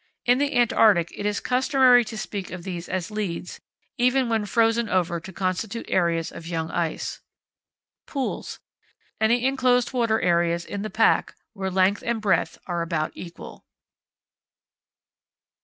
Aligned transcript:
In 0.25 0.39
the 0.39 0.55
Antarctic 0.55 1.11
it 1.15 1.27
is 1.27 1.39
customary 1.39 2.03
to 2.05 2.17
speak 2.17 2.49
of 2.49 2.63
these 2.63 2.89
as 2.89 3.11
leads, 3.11 3.59
even 3.99 4.29
when 4.29 4.47
frozen 4.47 4.89
over 4.89 5.19
to 5.19 5.31
constitute 5.31 5.85
areas 5.89 6.31
of 6.31 6.47
young 6.47 6.71
ice. 6.71 7.19
Pools. 8.07 8.59
Any 9.19 9.45
enclosed 9.45 9.93
water 9.93 10.19
areas 10.19 10.65
in 10.65 10.81
the 10.81 10.89
pack, 10.89 11.35
where 11.53 11.69
length 11.69 12.01
and 12.03 12.19
breadth 12.19 12.57
are 12.65 12.81
about 12.81 13.11
equal. 13.13 13.67